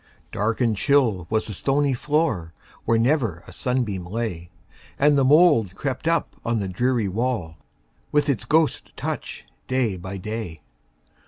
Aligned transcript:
Dark 0.31 0.61
and 0.61 0.75
chill 0.75 1.27
was 1.29 1.45
the 1.45 1.53
stony 1.53 1.93
floor, 1.93 2.53
Where 2.85 2.97
never 2.97 3.43
a 3.45 3.51
sunbeam 3.53 4.03
lay, 4.03 4.49
And 4.97 5.15
the 5.15 5.23
mould 5.23 5.75
crept 5.75 6.07
up 6.07 6.35
on 6.43 6.59
the 6.59 6.67
dreary 6.67 7.07
wall, 7.07 7.57
With 8.11 8.27
its 8.27 8.45
ghost 8.45 8.97
touch, 8.97 9.45
day 9.67 9.97
by 9.97 10.17
day. 10.17 10.59